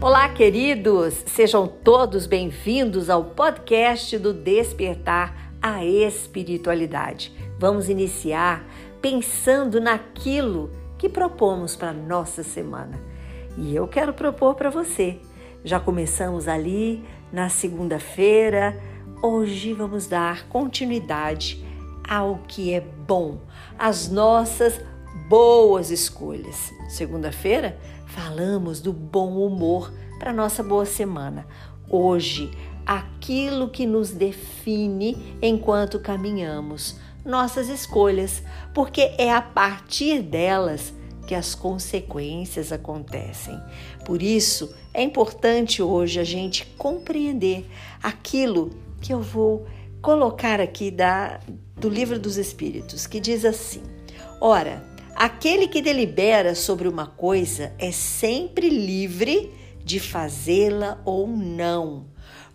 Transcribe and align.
Olá, 0.00 0.28
queridos! 0.28 1.24
Sejam 1.26 1.66
todos 1.66 2.24
bem-vindos 2.24 3.10
ao 3.10 3.24
podcast 3.24 4.16
do 4.16 4.32
Despertar 4.32 5.52
a 5.60 5.84
Espiritualidade. 5.84 7.32
Vamos 7.58 7.88
iniciar 7.88 8.64
pensando 9.02 9.80
naquilo 9.80 10.70
que 10.96 11.08
propomos 11.08 11.74
para 11.74 11.92
nossa 11.92 12.44
semana. 12.44 12.96
E 13.56 13.74
eu 13.74 13.88
quero 13.88 14.14
propor 14.14 14.54
para 14.54 14.70
você. 14.70 15.18
Já 15.64 15.80
começamos 15.80 16.46
ali 16.46 17.04
na 17.32 17.48
segunda-feira. 17.48 18.80
Hoje 19.20 19.72
vamos 19.72 20.06
dar 20.06 20.46
continuidade 20.48 21.66
ao 22.08 22.38
que 22.46 22.72
é 22.72 22.80
bom, 22.80 23.40
às 23.76 24.08
nossas 24.08 24.80
boas 25.28 25.90
escolhas. 25.90 26.72
Segunda-feira 26.88 27.76
falamos 28.08 28.80
do 28.80 28.92
bom 28.92 29.36
humor 29.46 29.92
para 30.18 30.32
nossa 30.32 30.62
boa 30.62 30.86
semana. 30.86 31.46
Hoje, 31.88 32.50
aquilo 32.84 33.68
que 33.68 33.86
nos 33.86 34.10
define 34.10 35.36
enquanto 35.40 36.00
caminhamos, 36.00 36.96
nossas 37.24 37.68
escolhas, 37.68 38.42
porque 38.74 39.14
é 39.18 39.32
a 39.32 39.42
partir 39.42 40.22
delas 40.22 40.92
que 41.26 41.34
as 41.34 41.54
consequências 41.54 42.72
acontecem. 42.72 43.60
Por 44.06 44.22
isso, 44.22 44.74
é 44.94 45.02
importante 45.02 45.82
hoje 45.82 46.18
a 46.18 46.24
gente 46.24 46.64
compreender 46.78 47.68
aquilo 48.02 48.70
que 49.00 49.12
eu 49.12 49.20
vou 49.20 49.66
colocar 50.00 50.60
aqui 50.60 50.90
da, 50.90 51.40
do 51.76 51.90
Livro 51.90 52.18
dos 52.18 52.38
Espíritos, 52.38 53.06
que 53.06 53.20
diz 53.20 53.44
assim: 53.44 53.82
Ora, 54.40 54.82
Aquele 55.20 55.66
que 55.66 55.82
delibera 55.82 56.54
sobre 56.54 56.86
uma 56.86 57.04
coisa 57.04 57.72
é 57.76 57.90
sempre 57.90 58.68
livre 58.68 59.52
de 59.84 59.98
fazê-la 59.98 61.02
ou 61.04 61.26
não, 61.26 62.06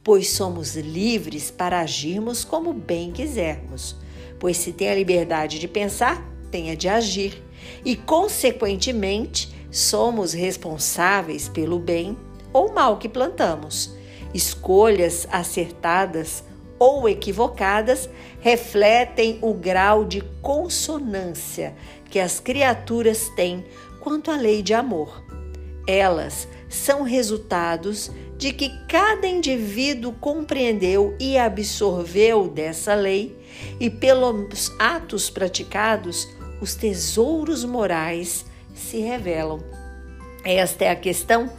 pois 0.01 0.29
somos 0.29 0.77
livres 0.77 1.51
para 1.51 1.81
agirmos 1.81 2.45
como 2.45 2.71
bem 2.71 3.11
quisermos. 3.11 3.97
Pois 4.39 4.55
se 4.55 4.71
tem 4.71 4.88
a 4.88 4.95
liberdade 4.95 5.59
de 5.59 5.67
pensar, 5.67 6.25
tem 6.49 6.71
a 6.71 6.75
de 6.75 6.88
agir, 6.88 7.43
e 7.83 7.97
consequentemente 7.97 9.53
somos 9.69 10.31
responsáveis 10.31 11.49
pelo 11.49 11.79
bem 11.79 12.17
ou 12.53 12.71
mal 12.71 12.95
que 12.95 13.09
plantamos. 13.09 13.93
Escolhas 14.33 15.27
acertadas 15.29 16.45
ou 16.83 17.07
equivocadas 17.07 18.09
refletem 18.41 19.39
o 19.41 19.53
grau 19.53 20.03
de 20.03 20.19
consonância 20.41 21.73
que 22.09 22.19
as 22.19 22.41
criaturas 22.41 23.29
têm 23.37 23.63
quanto 24.01 24.29
à 24.29 24.35
lei 24.35 24.61
de 24.61 24.73
amor. 24.73 25.23
Elas 25.87 26.45
são 26.67 27.03
resultados 27.03 28.11
de 28.37 28.51
que 28.51 28.69
cada 28.89 29.25
indivíduo 29.25 30.11
compreendeu 30.19 31.15
e 31.17 31.37
absorveu 31.37 32.49
dessa 32.49 32.93
lei, 32.93 33.33
e 33.79 33.89
pelos 33.89 34.69
atos 34.77 35.29
praticados, 35.29 36.27
os 36.59 36.75
tesouros 36.75 37.63
morais 37.63 38.45
se 38.75 38.97
revelam. 38.97 39.63
Esta 40.43 40.83
é 40.83 40.89
a 40.89 40.97
questão 40.97 41.49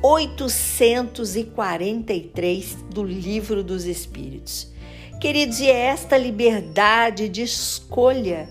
843 0.00 2.76
do 2.90 3.02
Livro 3.02 3.62
dos 3.62 3.84
Espíritos. 3.84 4.72
Queridos, 5.20 5.60
e 5.60 5.70
é 5.70 5.76
esta 5.76 6.16
liberdade 6.16 7.28
de 7.28 7.42
escolha 7.42 8.48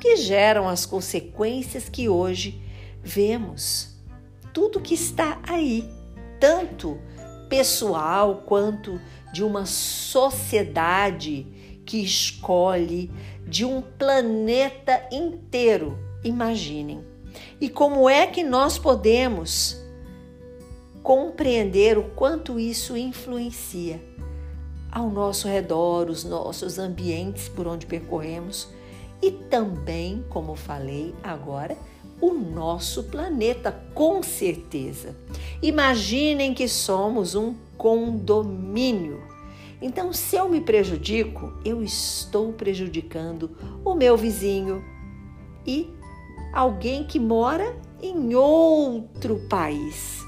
que 0.00 0.16
geram 0.16 0.68
as 0.68 0.86
consequências 0.86 1.88
que 1.88 2.08
hoje 2.08 2.60
vemos. 3.02 3.96
Tudo 4.52 4.80
que 4.80 4.94
está 4.94 5.40
aí, 5.42 5.88
tanto 6.40 6.98
pessoal 7.48 8.42
quanto 8.46 9.00
de 9.32 9.44
uma 9.44 9.66
sociedade 9.66 11.46
que 11.86 12.02
escolhe, 12.02 13.10
de 13.46 13.64
um 13.64 13.80
planeta 13.80 15.06
inteiro. 15.10 15.98
Imaginem. 16.22 17.04
E 17.60 17.68
como 17.68 18.08
é 18.08 18.26
que 18.26 18.42
nós 18.42 18.78
podemos 18.78 19.76
compreender 21.02 21.98
o 21.98 22.04
quanto 22.10 22.58
isso 22.58 22.96
influencia? 22.96 24.00
ao 24.90 25.10
nosso 25.10 25.46
redor, 25.48 26.08
os 26.08 26.24
nossos 26.24 26.78
ambientes 26.78 27.48
por 27.48 27.66
onde 27.66 27.86
percorremos 27.86 28.68
e 29.22 29.30
também, 29.30 30.24
como 30.28 30.54
falei 30.54 31.14
agora, 31.22 31.76
o 32.20 32.32
nosso 32.32 33.04
planeta, 33.04 33.70
com 33.94 34.22
certeza. 34.22 35.16
Imaginem 35.62 36.52
que 36.54 36.66
somos 36.66 37.34
um 37.34 37.54
condomínio. 37.76 39.22
Então, 39.80 40.12
se 40.12 40.34
eu 40.34 40.48
me 40.48 40.60
prejudico, 40.60 41.52
eu 41.64 41.82
estou 41.82 42.52
prejudicando 42.52 43.56
o 43.84 43.94
meu 43.94 44.16
vizinho 44.16 44.84
e 45.64 45.88
alguém 46.52 47.04
que 47.04 47.20
mora 47.20 47.76
em 48.02 48.34
outro 48.34 49.46
país. 49.48 50.27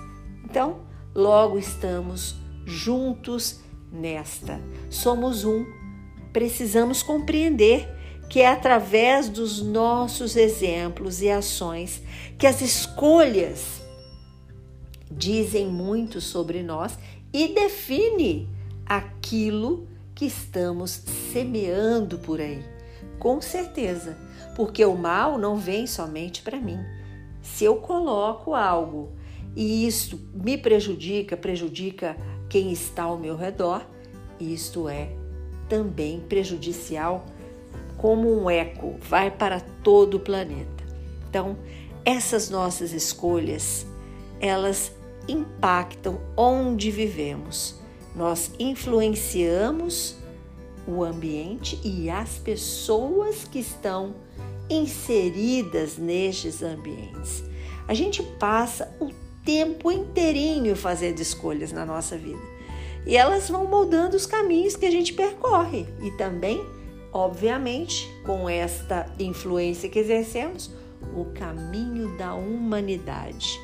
Então, 0.51 0.81
logo 1.15 1.61
estamos 1.61 2.35
juntos 2.67 3.61
nesta. 3.93 4.61
Somos 4.91 5.45
um. 5.45 5.65
Precisamos 6.33 7.05
compreender 7.05 7.89
que 8.29 8.41
é 8.41 8.49
através 8.49 9.29
dos 9.29 9.63
nossos 9.63 10.35
exemplos 10.35 11.23
e 11.23 11.31
ações 11.31 12.03
que 12.37 12.49
as 12.49 12.61
escolhas 12.63 13.81
dizem 15.09 15.69
muito 15.69 16.21
sobre 16.21 16.65
nós 16.65 16.99
e 17.33 17.55
define 17.55 18.49
aquilo 18.85 19.87
que 20.17 20.25
estamos 20.25 20.91
semeando 21.33 22.19
por 22.19 22.41
aí. 22.41 22.65
Com 23.21 23.41
certeza, 23.41 24.19
porque 24.57 24.85
o 24.85 24.97
mal 24.97 25.39
não 25.39 25.57
vem 25.57 25.87
somente 25.87 26.43
para 26.43 26.59
mim. 26.59 26.81
Se 27.41 27.65
eu 27.65 27.77
coloco 27.77 28.53
algo 28.53 29.20
e 29.55 29.87
isso 29.87 30.21
me 30.33 30.57
prejudica, 30.57 31.37
prejudica 31.37 32.17
quem 32.49 32.73
está 32.73 33.05
ao 33.05 33.19
meu 33.19 33.37
redor, 33.37 33.87
isto 34.39 34.89
é 34.89 35.11
também 35.69 36.21
prejudicial 36.21 37.25
como 37.97 38.33
um 38.35 38.49
eco, 38.49 38.97
vai 39.01 39.31
para 39.31 39.61
todo 39.61 40.15
o 40.17 40.21
planeta. 40.21 40.85
Então, 41.29 41.57
essas 42.05 42.49
nossas 42.49 42.93
escolhas, 42.93 43.87
elas 44.41 44.93
impactam 45.29 46.21
onde 46.37 46.91
vivemos. 46.91 47.79
Nós 48.17 48.53
influenciamos 48.59 50.17
o 50.89 51.05
ambiente 51.05 51.79
e 51.85 52.09
as 52.09 52.39
pessoas 52.39 53.45
que 53.45 53.59
estão 53.59 54.15
inseridas 54.69 55.99
nestes 55.99 56.63
ambientes. 56.63 57.45
A 57.87 57.95
gente 57.95 58.23
passa 58.23 58.97
o 59.01 59.11
tempo 59.45 59.91
inteirinho 59.91 60.77
fazendo 60.77 61.21
escolhas 61.21 61.73
na 61.73 61.85
nossa 61.85 62.17
vida. 62.17 62.41
E 63.07 63.17
elas 63.17 63.49
vão 63.49 63.67
moldando 63.67 64.17
os 64.17 64.27
caminhos 64.27 64.77
que 64.77 64.87
a 64.87 64.91
gente 64.91 65.15
percorre 65.15 65.87
e 66.03 66.11
também, 66.13 66.65
obviamente, 67.13 68.09
com 68.25 68.49
esta 68.49 69.07
influência 69.19 69.89
que 69.89 69.99
exercemos, 69.99 70.71
o 71.17 71.25
caminho 71.27 72.17
da 72.19 72.35
humanidade, 72.35 73.59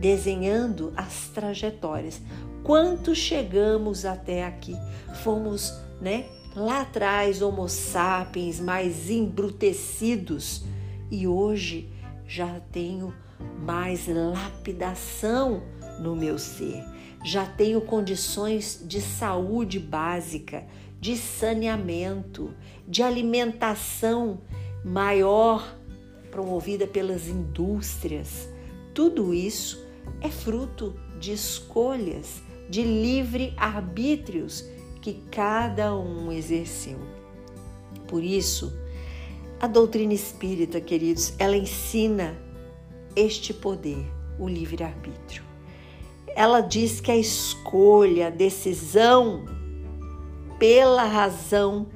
desenhando 0.00 0.92
as 0.96 1.28
trajetórias. 1.28 2.20
Quanto 2.64 3.14
chegamos 3.14 4.04
até 4.04 4.44
aqui? 4.44 4.74
Fomos, 5.22 5.72
né, 6.00 6.26
lá 6.56 6.80
atrás 6.80 7.42
homo 7.42 7.68
sapiens 7.68 8.58
mais 8.58 9.08
embrutecidos 9.08 10.64
e 11.10 11.26
hoje 11.26 11.88
já 12.26 12.60
tenho 12.72 13.14
mais 13.58 14.06
lapidação 14.06 15.62
no 15.98 16.14
meu 16.14 16.38
ser. 16.38 16.84
Já 17.24 17.46
tenho 17.46 17.80
condições 17.80 18.82
de 18.86 19.00
saúde 19.00 19.78
básica, 19.78 20.66
de 21.00 21.16
saneamento, 21.16 22.54
de 22.86 23.02
alimentação 23.02 24.40
maior 24.84 25.76
promovida 26.30 26.86
pelas 26.86 27.28
indústrias. 27.28 28.48
Tudo 28.92 29.32
isso 29.32 29.86
é 30.20 30.28
fruto 30.28 30.94
de 31.18 31.32
escolhas, 31.32 32.42
de 32.68 32.82
livre 32.82 33.54
arbítrios 33.56 34.64
que 35.00 35.14
cada 35.30 35.96
um 35.96 36.32
exerceu. 36.32 36.98
Por 38.08 38.22
isso, 38.22 38.72
a 39.60 39.66
doutrina 39.66 40.12
espírita, 40.12 40.80
queridos, 40.80 41.32
ela 41.38 41.56
ensina 41.56 42.36
este 43.16 43.52
poder, 43.52 44.04
o 44.38 44.48
livre-arbítrio. 44.48 45.42
Ela 46.36 46.60
diz 46.60 47.00
que 47.00 47.10
a 47.10 47.16
escolha, 47.16 48.26
a 48.26 48.30
decisão 48.30 49.44
pela 50.58 51.04
razão, 51.04 51.86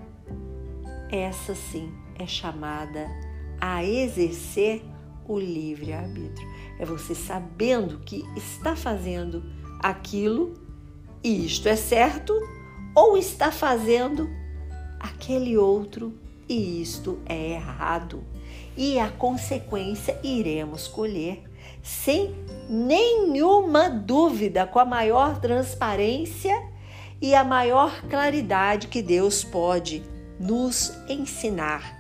essa 1.11 1.55
sim 1.55 1.93
é 2.19 2.27
chamada 2.27 3.09
a 3.61 3.85
exercer 3.85 4.83
o 5.27 5.39
livre-arbítrio. 5.39 6.49
É 6.79 6.85
você 6.85 7.15
sabendo 7.15 7.99
que 8.01 8.25
está 8.37 8.77
fazendo 8.77 9.43
aquilo 9.81 10.55
e 11.23 11.45
isto 11.45 11.69
é 11.69 11.77
certo, 11.77 12.33
ou 12.95 13.17
está 13.17 13.51
fazendo 13.51 14.29
aquele 15.01 15.57
outro 15.57 16.15
e 16.49 16.81
isto 16.81 17.19
é 17.27 17.53
errado. 17.53 18.25
E 18.79 18.97
a 18.97 19.11
consequência 19.11 20.17
iremos 20.23 20.87
colher 20.87 21.43
sem 21.83 22.33
nenhuma 22.71 23.91
dúvida, 23.91 24.65
com 24.69 24.79
a 24.79 24.85
maior 24.85 25.41
transparência 25.41 26.55
e 27.21 27.35
a 27.35 27.43
maior 27.43 28.03
claridade 28.03 28.87
que 28.87 29.03
Deus 29.03 29.43
pode 29.43 30.05
nos 30.39 30.93
ensinar, 31.09 31.99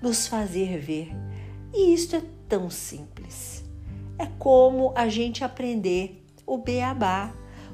nos 0.00 0.28
fazer 0.28 0.78
ver. 0.78 1.10
E 1.74 1.92
isso 1.92 2.14
é 2.14 2.22
tão 2.48 2.70
simples. 2.70 3.64
É 4.16 4.26
como 4.38 4.92
a 4.94 5.08
gente 5.08 5.42
aprender 5.42 6.24
o 6.46 6.58
beabá, 6.58 7.32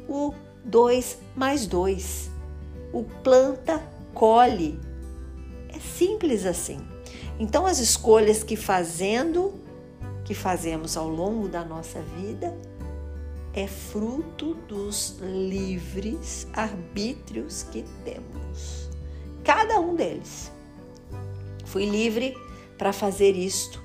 o 0.09 0.33
2 0.65 1.19
mais 1.37 1.67
2. 1.67 2.31
O 2.91 3.05
planta 3.23 3.83
colhe. 4.15 4.81
É 5.69 5.79
simples 5.79 6.47
assim. 6.47 6.96
Então 7.39 7.67
as 7.67 7.79
escolhas 7.79 8.43
que 8.43 8.57
fazendo, 8.57 9.55
que 10.25 10.35
fazemos 10.35 10.97
ao 10.97 11.09
longo 11.09 11.49
da 11.49 11.65
nossa 11.65 12.01
vida, 12.01 12.57
é 13.53 13.67
fruto 13.67 14.55
dos 14.69 15.17
livres 15.21 16.47
arbítrios 16.53 17.63
que 17.63 17.85
temos. 18.05 18.91
Cada 19.43 19.81
um 19.81 19.95
deles. 19.95 20.51
Fui 21.65 21.85
livre 21.87 22.37
para 22.77 22.93
fazer 22.93 23.33
isto, 23.33 23.83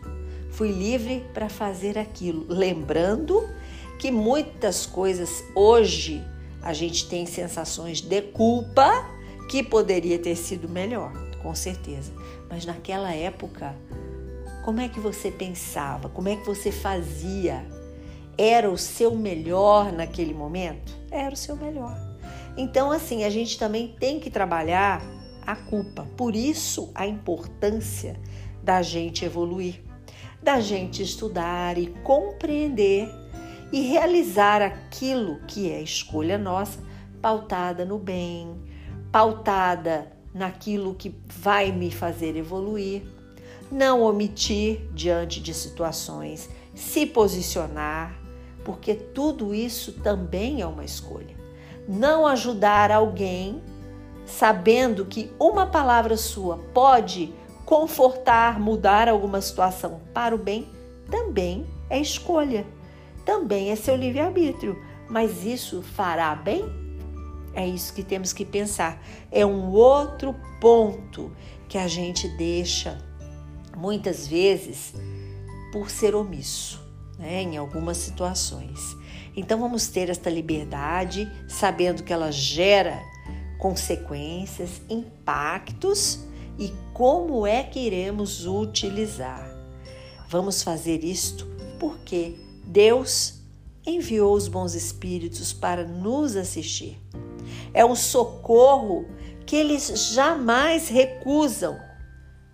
fui 0.52 0.72
livre 0.72 1.26
para 1.34 1.50
fazer 1.50 1.98
aquilo. 1.98 2.46
Lembrando 2.48 3.50
que 3.98 4.12
muitas 4.12 4.86
coisas 4.86 5.44
hoje 5.56 6.24
a 6.62 6.74
gente 6.74 7.08
tem 7.08 7.26
sensações 7.26 8.02
de 8.02 8.22
culpa 8.22 8.92
que 9.50 9.64
poderia 9.64 10.20
ter 10.20 10.36
sido 10.36 10.70
melhor, 10.70 11.12
com 11.42 11.54
certeza. 11.56 12.12
Mas 12.50 12.66
naquela 12.66 13.14
época, 13.14 13.76
como 14.64 14.80
é 14.80 14.88
que 14.88 15.00
você 15.00 15.32
pensava? 15.32 16.10
Como 16.10 16.30
é 16.30 16.36
que 16.36 16.46
você 16.46 16.72
fazia? 16.72 17.66
Era 18.38 18.70
o 18.70 18.78
seu 18.78 19.16
melhor 19.16 19.92
naquele 19.92 20.34
momento? 20.34 20.96
Era 21.10 21.34
o 21.34 21.38
seu 21.38 21.56
melhor. 21.56 21.98
Então, 22.56 22.92
assim, 22.92 23.24
a 23.24 23.30
gente 23.30 23.58
também 23.58 23.96
tem 24.00 24.20
que 24.20 24.30
trabalhar 24.30 25.02
a 25.46 25.56
culpa. 25.56 26.08
Por 26.16 26.36
isso, 26.36 26.92
a 26.94 27.08
importância 27.08 28.20
da 28.64 28.82
gente 28.82 29.26
evoluir, 29.26 29.82
da 30.42 30.60
gente 30.60 31.02
estudar 31.02 31.78
e 31.78 31.88
compreender 32.04 33.10
e 33.72 33.82
realizar 33.82 34.62
aquilo 34.62 35.40
que 35.48 35.72
é 35.72 35.82
escolha 35.82 36.38
nossa, 36.38 36.80
pautada 37.22 37.86
no 37.86 37.98
bem, 37.98 38.62
pautada 39.12 40.12
naquilo 40.34 40.96
que 40.96 41.14
vai 41.28 41.72
me 41.72 41.92
fazer 41.92 42.36
evoluir, 42.36 43.04
não 43.72 44.02
omitir 44.02 44.88
diante 44.94 45.42
de 45.42 45.54
situações, 45.54 46.50
se 46.74 47.06
posicionar, 47.06 48.20
porque 48.64 48.94
tudo 48.94 49.54
isso 49.54 49.94
também 49.94 50.62
é 50.62 50.66
uma 50.66 50.86
escolha. 50.86 51.36
Não 51.88 52.28
ajudar 52.28 52.92
alguém 52.92 53.62
sabendo 54.26 55.06
que 55.06 55.32
uma 55.40 55.66
palavra 55.66 56.16
sua 56.16 56.58
pode 56.74 57.34
confortar, 57.66 58.60
mudar 58.60 59.10
alguma 59.10 59.42
situação 59.42 60.02
para 60.14 60.36
o 60.36 60.38
bem, 60.38 60.70
também 61.10 61.66
é 61.90 62.00
escolha. 62.00 62.66
Também 63.26 63.70
é 63.70 63.76
seu 63.76 63.96
livre-arbítrio. 63.96 64.82
Mas 65.10 65.46
isso 65.46 65.82
fará 65.82 66.34
bem? 66.34 66.81
É 67.54 67.68
isso 67.68 67.94
que 67.94 68.04
temos 68.04 68.34
que 68.34 68.46
pensar. 68.46 69.02
É 69.32 69.46
um 69.46 69.72
outro 69.72 70.36
ponto 70.60 71.32
que 71.68 71.78
a 71.78 71.88
gente 71.88 72.28
deixa 72.30 72.98
muitas 73.76 74.28
vezes 74.28 74.94
por 75.72 75.90
ser 75.90 76.16
omisso 76.16 76.82
né, 77.18 77.44
em 77.44 77.58
algumas 77.58 77.98
situações. 77.98 78.96
Então 79.36 79.60
vamos 79.60 79.88
ter 79.88 80.10
esta 80.10 80.30
liberdade, 80.30 81.32
sabendo 81.48 82.04
que 82.04 82.12
ela 82.12 82.32
gera 82.32 83.00
consequências, 83.58 84.82
impactos 84.90 86.20
e 86.58 86.74
como 86.94 87.46
é 87.46 87.64
que 87.64 87.80
iremos 87.80 88.46
utilizar. 88.46 89.50
Vamos 90.28 90.64
fazer 90.64 91.04
isto 91.04 91.48
porque 91.80 92.36
Deus 92.66 93.40
enviou 93.86 94.34
os 94.34 94.48
bons 94.48 94.74
espíritos 94.74 95.54
para 95.54 95.86
nos 95.86 96.36
assistir. 96.36 97.00
É 97.74 97.86
um 97.86 97.96
socorro 97.96 99.06
que 99.46 99.56
eles 99.56 100.12
jamais 100.14 100.90
recusam, 100.90 101.78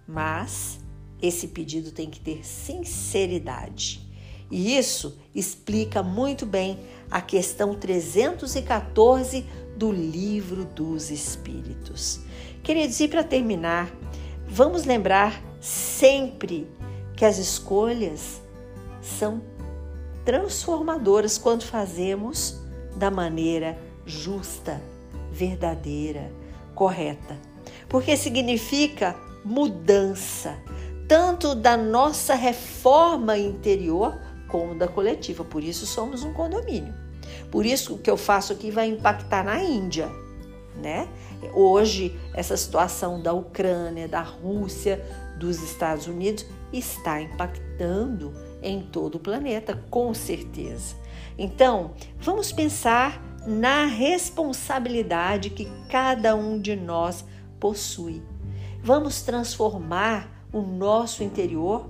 mas 0.07 0.79
esse 1.21 1.47
pedido 1.47 1.91
tem 1.91 2.09
que 2.09 2.19
ter 2.19 2.45
sinceridade. 2.45 4.07
E 4.49 4.77
isso 4.77 5.19
explica 5.35 6.01
muito 6.01 6.45
bem 6.45 6.79
a 7.11 7.21
questão 7.21 7.75
314 7.75 9.45
do 9.75 9.91
Livro 9.91 10.65
dos 10.65 11.11
Espíritos. 11.11 12.21
Queridos, 12.63 12.99
e 12.99 13.07
para 13.07 13.23
terminar, 13.23 13.91
vamos 14.47 14.85
lembrar 14.85 15.41
sempre 15.59 16.67
que 17.15 17.25
as 17.25 17.37
escolhas 17.37 18.41
são 19.01 19.41
transformadoras 20.25 21.37
quando 21.37 21.63
fazemos 21.63 22.59
da 22.95 23.09
maneira 23.09 23.77
justa, 24.05 24.81
verdadeira, 25.37 26.31
correta. 26.73 27.37
Porque 27.87 28.17
significa 28.17 29.15
mudança, 29.45 30.57
tanto 31.07 31.53
da 31.55 31.77
nossa 31.77 32.33
reforma 32.33 33.37
interior 33.37 34.19
como 34.47 34.75
da 34.75 34.87
coletiva. 34.87 35.43
Por 35.43 35.63
isso 35.63 35.85
somos 35.85 36.23
um 36.23 36.33
condomínio. 36.33 36.93
Por 37.51 37.65
isso 37.65 37.95
o 37.95 37.97
que 37.97 38.09
eu 38.09 38.17
faço 38.17 38.51
aqui 38.51 38.71
vai 38.71 38.87
impactar 38.89 39.43
na 39.43 39.61
Índia, 39.61 40.09
né? 40.81 41.07
Hoje 41.53 42.17
essa 42.33 42.57
situação 42.57 43.21
da 43.21 43.31
Ucrânia, 43.31 44.07
da 44.07 44.21
Rússia, 44.21 45.03
dos 45.37 45.61
Estados 45.61 46.07
Unidos 46.07 46.45
está 46.73 47.21
impactando 47.21 48.33
em 48.61 48.81
todo 48.81 49.15
o 49.15 49.19
planeta, 49.19 49.81
com 49.89 50.13
certeza. 50.13 50.95
Então, 51.37 51.91
vamos 52.19 52.51
pensar 52.51 53.21
na 53.47 53.85
responsabilidade 53.85 55.49
que 55.51 55.71
cada 55.87 56.35
um 56.35 56.59
de 56.59 56.75
nós 56.75 57.23
possui. 57.57 58.21
Vamos 58.83 59.21
transformar 59.21 60.45
o 60.51 60.61
nosso 60.61 61.23
interior 61.23 61.89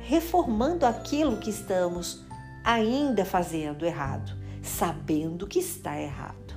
reformando 0.00 0.86
aquilo 0.86 1.36
que 1.38 1.50
estamos 1.50 2.24
ainda 2.62 3.24
fazendo 3.24 3.84
errado, 3.84 4.32
sabendo 4.62 5.48
que 5.48 5.58
está 5.58 6.00
errado. 6.00 6.54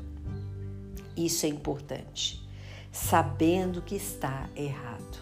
Isso 1.17 1.47
é 1.47 1.49
importante. 1.49 2.47
Sabendo 2.91 3.81
que 3.81 3.95
está 3.95 4.47
errado. 4.55 5.19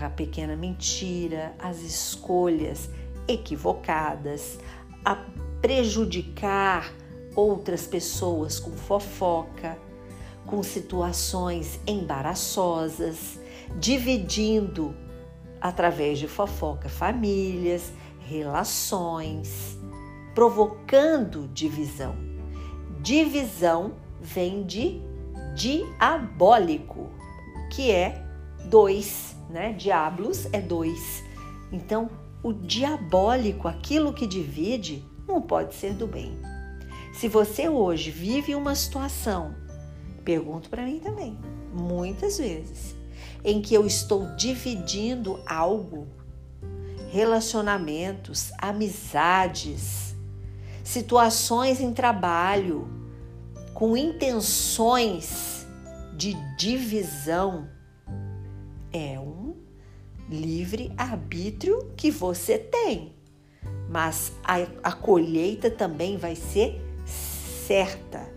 A 0.00 0.08
pequena 0.10 0.54
mentira, 0.54 1.54
as 1.58 1.80
escolhas 1.80 2.88
equivocadas, 3.26 4.58
a 5.04 5.16
prejudicar 5.60 6.92
outras 7.34 7.86
pessoas 7.86 8.58
com 8.58 8.72
fofoca, 8.72 9.78
com 10.46 10.62
situações 10.62 11.80
embaraçosas, 11.86 13.38
dividindo 13.78 14.94
através 15.60 16.18
de 16.18 16.26
fofoca 16.26 16.88
famílias, 16.88 17.92
relações, 18.20 19.78
provocando 20.34 21.48
divisão. 21.48 22.14
Divisão 23.00 23.94
vem 24.20 24.64
de 24.64 25.00
diabólico, 25.54 27.10
que 27.70 27.90
é 27.90 28.24
dois, 28.64 29.36
né? 29.50 29.72
Diablos 29.72 30.46
é 30.52 30.60
dois. 30.60 31.22
Então, 31.70 32.10
o 32.42 32.52
diabólico, 32.52 33.68
aquilo 33.68 34.12
que 34.12 34.26
divide, 34.26 35.04
não 35.26 35.40
pode 35.40 35.74
ser 35.74 35.94
do 35.94 36.06
bem. 36.06 36.51
Se 37.12 37.28
você 37.28 37.68
hoje 37.68 38.10
vive 38.10 38.54
uma 38.54 38.74
situação, 38.74 39.54
pergunto 40.24 40.70
para 40.70 40.84
mim 40.84 40.98
também, 40.98 41.38
muitas 41.72 42.38
vezes, 42.38 42.96
em 43.44 43.60
que 43.60 43.74
eu 43.74 43.86
estou 43.86 44.34
dividindo 44.36 45.40
algo, 45.46 46.06
relacionamentos, 47.10 48.50
amizades, 48.58 50.16
situações 50.82 51.80
em 51.80 51.92
trabalho, 51.92 52.88
com 53.74 53.96
intenções 53.96 55.66
de 56.16 56.34
divisão, 56.56 57.68
é 58.90 59.18
um 59.18 59.54
livre 60.28 60.92
arbítrio 60.96 61.92
que 61.94 62.10
você 62.10 62.58
tem. 62.58 63.12
Mas 63.88 64.32
a, 64.42 64.56
a 64.82 64.92
colheita 64.92 65.70
também 65.70 66.16
vai 66.16 66.34
ser 66.34 66.91
certa, 67.66 68.28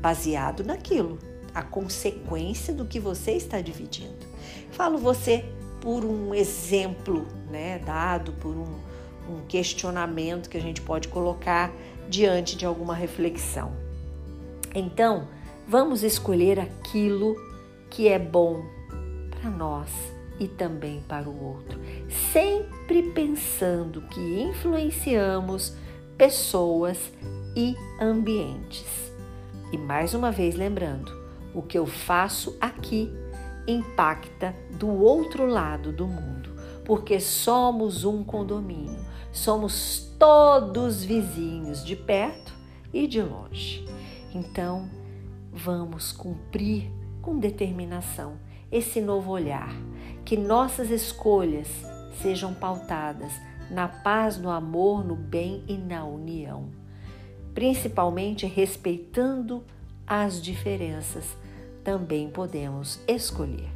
baseado 0.00 0.64
naquilo, 0.64 1.18
a 1.54 1.62
consequência 1.62 2.72
do 2.72 2.84
que 2.84 2.98
você 2.98 3.32
está 3.32 3.60
dividindo. 3.60 4.26
Falo 4.70 4.98
você 4.98 5.44
por 5.80 6.04
um 6.04 6.32
exemplo, 6.32 7.26
né, 7.50 7.80
dado 7.80 8.32
por 8.34 8.54
um, 8.54 8.78
um 9.28 9.44
questionamento 9.48 10.48
que 10.48 10.56
a 10.56 10.60
gente 10.60 10.80
pode 10.80 11.08
colocar 11.08 11.72
diante 12.08 12.56
de 12.56 12.64
alguma 12.64 12.94
reflexão. 12.94 13.72
Então, 14.72 15.28
vamos 15.66 16.04
escolher 16.04 16.60
aquilo 16.60 17.34
que 17.90 18.08
é 18.08 18.18
bom 18.18 18.64
para 19.28 19.50
nós 19.50 19.88
e 20.38 20.46
também 20.46 21.02
para 21.08 21.28
o 21.28 21.44
outro, 21.44 21.80
sempre 22.32 23.02
pensando 23.10 24.02
que 24.02 24.20
influenciamos 24.40 25.76
pessoas 26.16 26.96
e 27.56 27.76
ambientes. 28.00 29.12
E 29.72 29.78
mais 29.78 30.14
uma 30.14 30.30
vez 30.30 30.54
lembrando, 30.54 31.12
o 31.54 31.62
que 31.62 31.78
eu 31.78 31.86
faço 31.86 32.56
aqui 32.60 33.10
impacta 33.66 34.54
do 34.78 34.88
outro 34.88 35.46
lado 35.46 35.92
do 35.92 36.06
mundo, 36.06 36.50
porque 36.84 37.20
somos 37.20 38.04
um 38.04 38.24
condomínio, 38.24 39.04
somos 39.30 40.14
todos 40.18 41.04
vizinhos 41.04 41.84
de 41.84 41.96
perto 41.96 42.52
e 42.92 43.06
de 43.06 43.22
longe. 43.22 43.86
Então, 44.34 44.88
vamos 45.52 46.12
cumprir 46.12 46.90
com 47.20 47.38
determinação 47.38 48.36
esse 48.70 49.00
novo 49.00 49.30
olhar, 49.30 49.72
que 50.24 50.36
nossas 50.36 50.90
escolhas 50.90 51.68
sejam 52.20 52.54
pautadas 52.54 53.32
na 53.70 53.88
paz, 53.88 54.38
no 54.38 54.50
amor, 54.50 55.04
no 55.04 55.14
bem 55.14 55.62
e 55.66 55.76
na 55.76 56.04
união, 56.04 56.70
principalmente 57.54 58.46
respeitando 58.46 59.62
as 60.06 60.40
diferenças. 60.40 61.24
Também 61.84 62.28
podemos 62.28 63.00
escolher. 63.06 63.70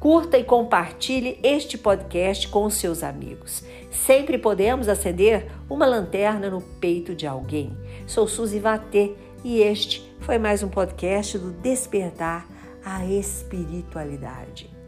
Curta 0.00 0.36
e 0.36 0.42
compartilhe 0.42 1.38
este 1.44 1.78
podcast 1.78 2.48
com 2.48 2.68
seus 2.68 3.04
amigos. 3.04 3.62
Sempre 3.90 4.36
podemos 4.36 4.88
acender 4.88 5.46
uma 5.70 5.86
lanterna 5.86 6.50
no 6.50 6.60
peito 6.60 7.14
de 7.14 7.26
alguém. 7.26 7.76
Sou 8.06 8.26
Suzy 8.26 8.58
Vatê 8.58 9.12
e 9.44 9.60
este 9.60 10.12
foi 10.20 10.38
mais 10.38 10.62
um 10.62 10.68
podcast 10.68 11.38
do 11.38 11.52
Despertar 11.52 12.48
a 12.84 13.04
Espiritualidade. 13.06 14.81